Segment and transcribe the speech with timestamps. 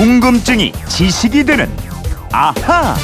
[0.00, 1.70] 궁금증이 지식이 되는
[2.32, 2.96] 아하.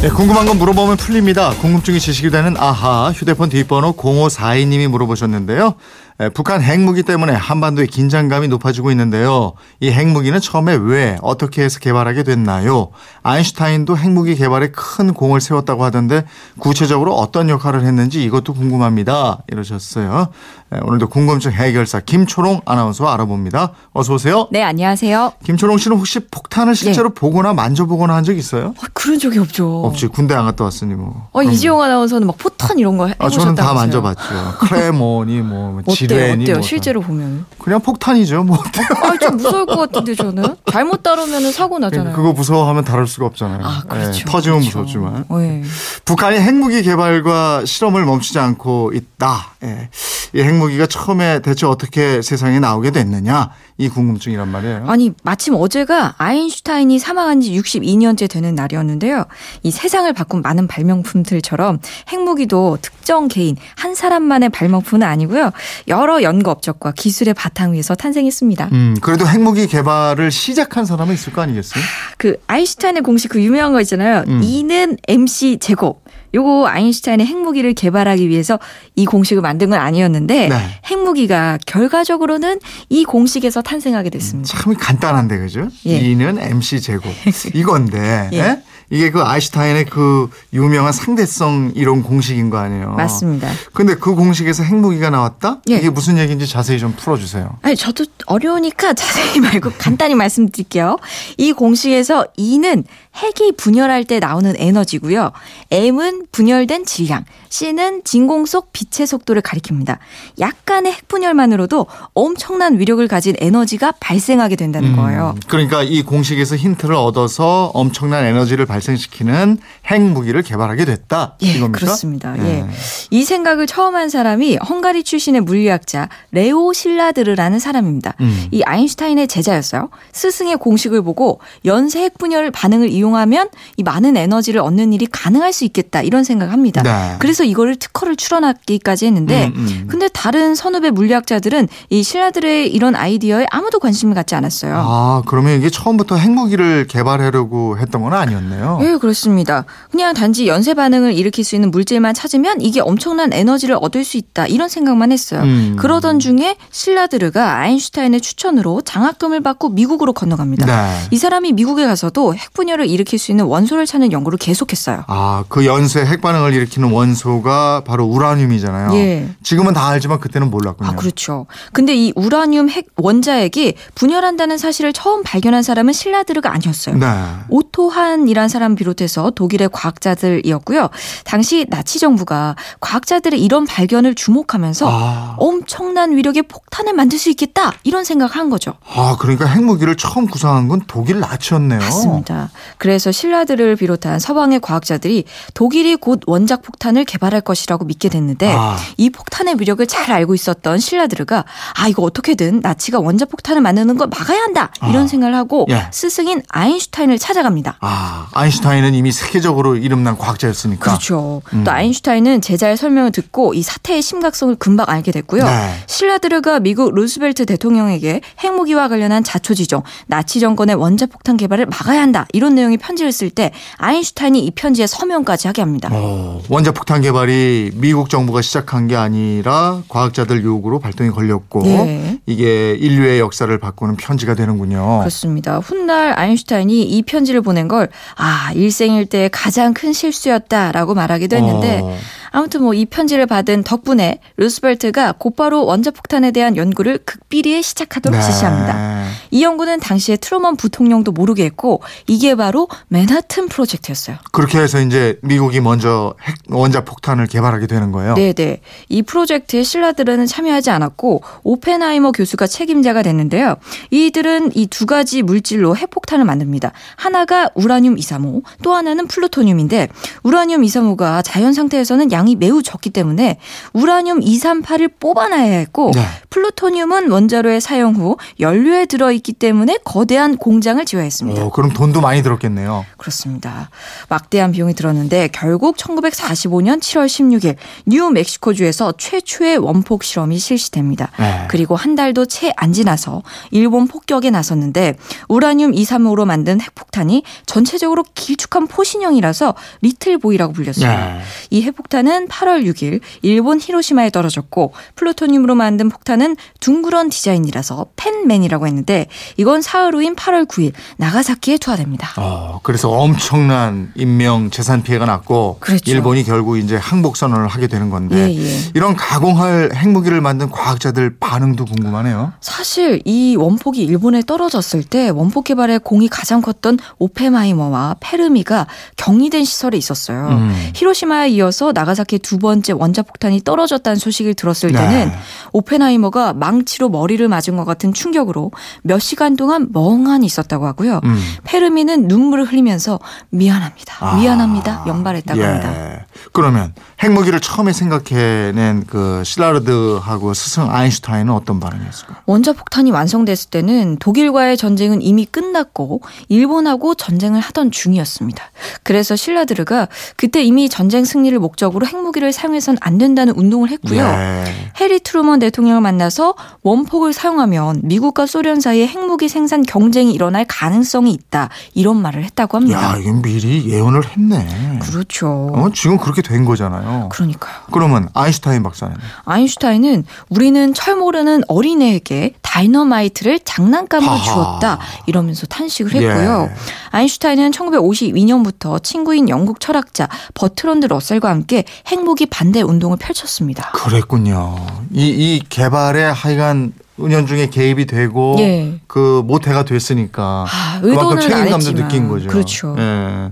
[0.00, 1.50] 네, 궁금한 건 물어보면 풀립니다.
[1.60, 5.74] 궁금증이 지식이 되는 아하 휴대폰 뒷번호 0542님이 물어보셨는데요.
[6.20, 9.52] 에, 북한 핵무기 때문에 한반도의 긴장감이 높아지고 있는데요.
[9.80, 12.88] 이 핵무기는 처음에 왜 어떻게 해서 개발하게 됐나요?
[13.22, 16.24] 아인슈타인도 핵무기 개발에 큰 공을 세웠다고 하던데
[16.58, 19.38] 구체적으로 어떤 역할을 했는지 이것도 궁금합니다.
[19.50, 20.28] 이러셨어요.
[20.72, 23.72] 에, 오늘도 궁금증 해결사 김초롱 아나운서와 알아봅니다.
[23.92, 24.48] 어서 오세요.
[24.50, 25.32] 네, 안녕하세요.
[25.44, 28.66] 김초롱 씨는 혹시 폭탄을 실제로 보거나 만져보거나 한 적 있어요?
[28.68, 29.82] 어, 그런 적이 없죠.
[29.84, 31.28] 없지 군대 안 갔다 왔으니 뭐.
[31.32, 33.74] 어, 이지용 아나운서는 막 포탄 이런 거 아, 저는 다 해보셨다면서요.
[33.74, 34.58] 만져봤죠.
[34.60, 35.80] 크레모니 뭐
[36.12, 36.24] 어때요?
[36.26, 36.56] 지뢰니 어때요?
[36.56, 37.46] 뭐 실제로 보면.
[37.58, 38.44] 그냥 폭탄이죠.
[38.44, 38.86] 뭐 어때요?
[39.02, 40.56] 아, 좀 무서울 것 같은데 저는.
[40.70, 42.14] 잘못 다루면 사고 나잖아요.
[42.14, 43.60] 그거 무서워하면 다룰 수가 없잖아요.
[43.62, 44.20] 아, 그렇죠.
[44.20, 44.78] 예, 터지면 그렇죠.
[44.80, 45.24] 무섭지만.
[45.30, 45.62] 네.
[46.04, 49.54] 북한이 핵무기 개발과 실험을 멈추지 않고 있다.
[49.64, 49.88] 예.
[50.34, 54.84] 이 핵무기가 처음에 대체 어떻게 세상에 나오게 됐느냐 이 궁금증이란 말이에요.
[54.86, 59.24] 아니, 마침 어제가 아인슈타인이 사망한 지 62년째 되는 날이었는데요.
[59.62, 65.50] 이 세상을 바꾼 많은 발명품들처럼 핵무기도 특정 개인, 한 사람만의 발명품은 아니고요.
[65.88, 68.68] 여러 연구 업적과 기술의 바탕 위에서 탄생했습니다.
[68.72, 71.82] 음, 그래도 핵무기 개발을 시작한 사람은 있을 거 아니겠어요?
[72.22, 74.22] 그 아인슈타인의 공식 그 유명한 거 있잖아요.
[74.28, 74.42] 음.
[74.44, 76.04] E는 MC 제곱.
[76.32, 78.60] 요거 아인슈타인의 핵무기를 개발하기 위해서
[78.94, 80.56] 이 공식을 만든 건 아니었는데 네.
[80.86, 84.56] 핵무기가 결과적으로는 이 공식에서 탄생하게 됐습니다.
[84.56, 85.66] 참 간단한데 그죠?
[85.86, 85.98] 예.
[85.98, 87.12] E는 MC 제곱
[87.54, 88.38] 이건데 예.
[88.38, 88.62] 예?
[88.92, 92.90] 이게 그 아인슈타인의 그 유명한 상대성 이론 공식인 거 아니에요?
[92.90, 93.48] 맞습니다.
[93.72, 95.62] 근데 그 공식에서 핵무기가 나왔다?
[95.70, 95.76] 예.
[95.76, 97.58] 이게 무슨 얘기인지 자세히 좀 풀어주세요.
[97.62, 100.98] 아니 저도 어려우니까 자세히 말고 간단히 말씀드릴게요.
[101.38, 102.84] 이 공식에서 E는
[103.16, 105.32] 핵이 분열할 때 나오는 에너지고요.
[105.70, 109.98] M은 분열된 질량, C는 진공 속 빛의 속도를 가리킵니다.
[110.38, 115.32] 약간의 핵 분열만으로도 엄청난 위력을 가진 에너지가 발생하게 된다는 거예요.
[115.34, 121.36] 음, 그러니까 이 공식에서 힌트를 얻어서 엄청난 에너지를 발생 시키는 핵 무기를 개발하게 됐다.
[121.42, 121.78] 예, 이겁니까?
[121.78, 122.34] 그렇습니다.
[122.38, 122.42] 예.
[122.42, 122.66] 예.
[123.10, 128.14] 이 생각을 처음 한 사람이 헝가리 출신의 물리학자 레오 실라드르라는 사람입니다.
[128.20, 128.48] 음.
[128.50, 129.90] 이 아인슈타인의 제자였어요.
[130.12, 135.64] 스승의 공식을 보고 연쇄 핵 분열 반응을 이용하면 이 많은 에너지를 얻는 일이 가능할 수
[135.64, 136.82] 있겠다 이런 생각을 합니다.
[136.82, 137.16] 네.
[137.18, 139.86] 그래서 이거를 특허를 출원하기까지 했는데 음, 음.
[139.88, 144.74] 근데 다른 선후배 물리학자들은 이 실라드르의 이런 아이디어에 아무도 관심을 갖지 않았어요.
[144.76, 148.86] 아, 그러면 이게 처음부터 핵무기를 개발하려고 했던 건 아니었네 요.
[148.86, 149.64] 예, 그렇습니다.
[149.90, 154.46] 그냥 단지 연쇄 반응을 일으킬 수 있는 물질만 찾으면 이게 엄청난 에너지를 얻을 수 있다.
[154.46, 155.42] 이런 생각만 했어요.
[155.42, 155.76] 음.
[155.78, 160.66] 그러던 중에 실라드르가 아인슈타인의 추천으로 장학금을 받고 미국으로 건너갑니다.
[160.66, 161.08] 네.
[161.10, 165.04] 이 사람이 미국에 가서도 핵 분열을 일으킬 수 있는 원소를 찾는 연구를 계속했어요.
[165.08, 168.94] 아, 그 연쇄 핵 반응을 일으키는 원소가 바로 우라늄이잖아요.
[168.94, 169.28] 예.
[169.42, 170.90] 지금은 다 알지만 그때는 몰랐군요.
[170.90, 171.46] 아, 그렇죠.
[171.72, 176.96] 근데 이 우라늄 핵 원자핵이 분열한다는 사실을 처음 발견한 사람은 실라드르가 아니었어요.
[176.96, 177.06] 네.
[177.48, 180.90] 오토한이란 사람 비롯해서 독일의 과학자들이었고요.
[181.24, 185.34] 당시 나치 정부가 과학자들의 이런 발견을 주목하면서 아.
[185.38, 188.74] 엄청난 위력의 폭탄을 만들 수 있겠다 이런 생각한 거죠.
[188.94, 191.80] 아, 그러니까 핵무기를 처음 구상한 건 독일 나치였네요.
[191.80, 192.50] 맞습니다.
[192.78, 195.24] 그래서 실라르드를 비롯한 서방의 과학자들이
[195.54, 198.76] 독일이 곧 원자 폭탄을 개발할 것이라고 믿게 됐는데 아.
[198.98, 204.08] 이 폭탄의 위력을 잘 알고 있었던 실라르드가 아 이거 어떻게든 나치가 원자 폭탄을 만드는 걸
[204.08, 205.06] 막아야 한다 이런 아.
[205.06, 205.88] 생각을 하고 예.
[205.90, 207.78] 스승인 아인슈타인을 찾아갑니다.
[207.80, 210.84] 아, 아인슈타인은 이미 세계적으로 이름난 과학자였으니까.
[210.84, 211.42] 그렇죠.
[211.52, 211.62] 음.
[211.62, 215.44] 또 아인슈타인은 제자의 설명을 듣고 이 사태의 심각성을 금방 알게 됐고요.
[215.44, 215.74] 네.
[215.86, 222.54] 실라르드가 미국 루스벨트 대통령에게 핵무기와 관련한 자초지종, 나치 정권의 원자 폭탄 개발을 막아야 한다 이런
[222.56, 225.88] 내용의 편지를 쓸 때 아인슈타인이 이 편지에 서명까지 하게 합니다.
[225.92, 232.18] 어, 원자 폭탄 개발이 미국 정부가 시작한 게 아니라 과학자들 요구로 발동이 걸렸고 네.
[232.26, 234.98] 이게 인류의 역사를 바꾸는 편지가 되는군요.
[234.98, 235.58] 그렇습니다.
[235.58, 241.96] 훗날 아인슈타인이 이 편지를 보낸 걸 아, 일생일대의 가장 큰 실수였다라고 말하기도 했는데 어.
[242.32, 248.24] 아무튼 뭐 이 편지를 받은 덕분에 루스벨트가 곧바로 원자폭탄에 대한 연구를 극비리에 시작하도록 네.
[248.26, 249.04] 지시합니다.
[249.30, 254.16] 이 연구는 당시에 트루먼 부통령도 모르게 했고 이게 바로 맨하튼 프로젝트였어요.
[254.32, 258.14] 그렇게 해서 이제 미국이 먼저 핵 원자폭탄을 개발하게 되는 거예요.
[258.14, 258.60] 네 네.
[258.88, 263.56] 이 프로젝트에 신라들은 참여하지 않았고 오펜하이머 교수가 책임자가 됐는데요.
[263.90, 266.72] 이들은 이 두 가지 물질로 핵폭탄을 만듭니다.
[266.96, 269.88] 하나가 우라늄 235, 또 하나는 플루토늄인데
[270.22, 273.38] 우라늄 235가 자연 상태에서는 양이 매우 적기 때문에
[273.72, 276.02] 우라늄 238을 뽑아놔야 했고 네.
[276.30, 281.44] 플루토늄은 원자로의 사용 후 연료에 들어있기 때문에 거대한 공장을 지어야 했습니다.
[281.44, 282.86] 오, 그럼 돈도 많이 들었겠네요.
[282.96, 283.70] 그렇습니다.
[284.08, 291.10] 막대한 비용이 들었는데 결국 1945년 7월 16일 뉴멕시코주에서 최초의 원폭 실험이 실시됩니다.
[291.18, 291.46] 네.
[291.48, 294.96] 그리고 한 달도 채 안 지나서 일본 폭격에 나섰는데
[295.28, 300.88] 우라늄 235로 만든 핵폭탄이 전체적으로 길쭉한 포신형이라서 리틀보이라고 불렸어요.
[300.88, 301.20] 네.
[301.50, 309.06] 이 핵폭탄은 8월 6일 일본 히로시마에 떨어졌고 플루토늄으로 만든 폭탄은 둥그런 디자인이라서 팻맨이라고 했는데
[309.36, 312.12] 이건 사흘 후인 8월 9일 나가사키에 투하됩니다.
[312.16, 315.90] 어, 그래서 엄청난 인명 재산 피해가 났고 그렇죠.
[315.90, 318.58] 일본이 결국 이제 항복 선언을 하게 되는 건데 예, 예.
[318.74, 322.32] 이런 가공할 핵무기를 만든 과학자들 반응도 궁금하네요.
[322.40, 328.66] 사실 이 원폭이 일본에 떨어졌을 때 원폭 개발에 공이 가장 컸던 오펜하이머와 페르미가
[328.96, 330.28] 격리된 시설에 있었어요.
[330.28, 330.70] 음.
[330.74, 335.14] 히로시마에 이어서 나가사키 의두 번째 원자폭탄이 떨어졌다는 소식을 들었을 때는 네.
[335.52, 338.50] 오펜하이머가 망치로 머리를 맞은 것 같은 충격으로
[338.82, 341.00] 몇 시간 동안 멍하니 있었다고 하고요.
[341.04, 341.18] 음.
[341.44, 342.98] 페르미는 눈물을 흘리면서
[343.30, 343.96] 미안합니다.
[344.00, 344.16] 아.
[344.16, 344.84] 미안합니다.
[344.86, 345.44] 연발했다고 예.
[345.44, 346.06] 합니다.
[346.32, 352.18] 그러면 핵무기를 처음에 생각해낸 그 실라르드하고 스승 아인슈타인은 어떤 반응이었을까요?
[352.26, 358.44] 원자폭탄이 완성됐을 때는 독일과의 전쟁은 이미 끝났고 일본하고 전쟁을 하던 중이었습니다.
[358.84, 364.00] 그래서 실라드르가 그때 이미 전쟁 승리를 목적으로 핵무기를 사용해선 안 된다는 운동을 했고요.
[364.00, 364.44] 예.
[364.80, 371.48] 해리 트루먼 대통령을 만나서 원폭을 사용하면 미국과 소련 사이에 핵무기 생산 경쟁이 일어날 가능성이 있다.
[371.74, 372.92] 이런 말을 했다고 합니다.
[372.92, 374.78] 야, 이건 미리 예언을 했네.
[374.82, 375.50] 그렇죠.
[375.52, 376.91] 어, 지금 그렇게 된 거잖아요.
[377.10, 377.54] 그러니까요.
[377.70, 378.94] 그러면 아인슈타인 박사는
[379.24, 384.22] 아인슈타인은 우리는 철 모르는 어린애에게 다이너마이트를 장난감으로 하하.
[384.22, 386.48] 주었다 이러면서 탄식을 했고요.
[386.50, 386.54] 예.
[386.90, 393.70] 아인슈타인은 1952년부터 친구인 영국 철학자 버트런드 러셀과 함께 핵무기 반대 운동을 펼쳤습니다.
[393.72, 394.56] 그랬군요.
[394.92, 398.78] 이, 이 개발에 하여간 은연중에 개입이 되고 예.
[398.86, 401.72] 그 모태가 됐으니까 아, 그만큼 책임감도.
[401.74, 402.28] 느낀 거죠.
[402.28, 402.76] 그렇죠.
[402.78, 403.30] 예.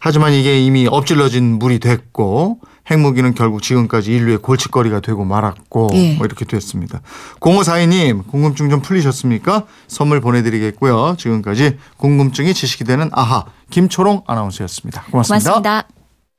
[0.00, 2.58] 하지만 이게 이미 엎질러진 물이 됐고
[2.90, 6.14] 핵무기는 결국 지금까지 인류의 골칫거리가 되고 말았고 예.
[6.14, 7.00] 뭐 이렇게 됐습니다.
[7.40, 9.64] 0542님 궁금증 좀 풀리셨습니까?
[9.88, 11.16] 선물 보내드리겠고요.
[11.18, 15.52] 지금까지 궁금증이 지식이 되는 아하 김초롱 아나운서였습니다 고맙습니다.
[15.52, 15.95] 고맙습니다.